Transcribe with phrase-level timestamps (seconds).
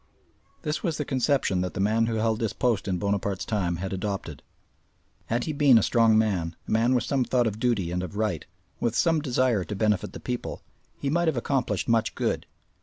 [0.63, 3.93] This was the conception that the man who held this post in Bonaparte's time had
[3.93, 4.41] adopted.
[5.27, 8.15] Had he been a strong man, a man with some thought of duty and of
[8.17, 8.43] right,
[8.79, 10.63] with some desire to benefit the people,
[10.97, 12.47] he might have accomplished much good.